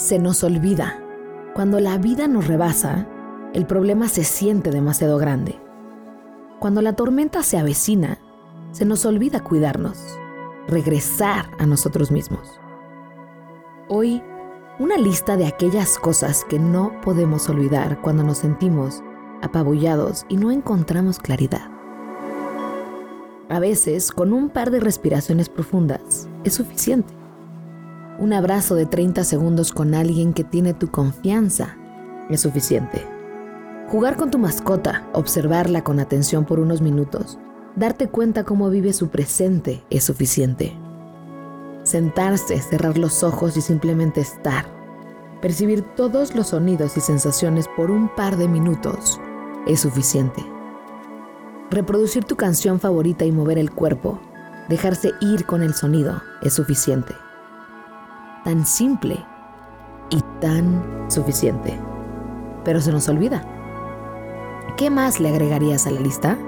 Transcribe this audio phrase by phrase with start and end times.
[0.00, 0.98] Se nos olvida.
[1.54, 3.06] Cuando la vida nos rebasa,
[3.52, 5.60] el problema se siente demasiado grande.
[6.58, 8.18] Cuando la tormenta se avecina,
[8.72, 10.18] se nos olvida cuidarnos,
[10.66, 12.58] regresar a nosotros mismos.
[13.88, 14.22] Hoy,
[14.78, 19.02] una lista de aquellas cosas que no podemos olvidar cuando nos sentimos
[19.42, 21.70] apabullados y no encontramos claridad.
[23.50, 27.20] A veces, con un par de respiraciones profundas, es suficiente
[28.20, 31.78] un abrazo de 30 segundos con alguien que tiene tu confianza
[32.28, 33.02] es suficiente.
[33.88, 37.38] Jugar con tu mascota, observarla con atención por unos minutos,
[37.76, 40.76] darte cuenta cómo vive su presente es suficiente.
[41.82, 44.66] Sentarse, cerrar los ojos y simplemente estar.
[45.40, 49.18] Percibir todos los sonidos y sensaciones por un par de minutos
[49.66, 50.44] es suficiente.
[51.70, 54.20] Reproducir tu canción favorita y mover el cuerpo,
[54.68, 57.14] dejarse ir con el sonido es suficiente
[58.44, 59.24] tan simple
[60.10, 61.78] y tan suficiente.
[62.64, 63.44] Pero se nos olvida.
[64.76, 66.38] ¿Qué más le agregarías a la lista?